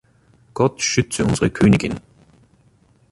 Gott 0.55 0.79
schütze 0.81 1.23
unsere 1.25 1.51
Königin! 1.51 1.99